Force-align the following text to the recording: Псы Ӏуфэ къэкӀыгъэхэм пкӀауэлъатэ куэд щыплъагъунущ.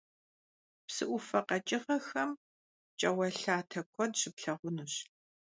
Псы 0.85 1.05
Ӏуфэ 1.09 1.39
къэкӀыгъэхэм 1.47 2.31
пкӀауэлъатэ 2.91 3.81
куэд 3.93 4.11
щыплъагъунущ. 4.19 4.93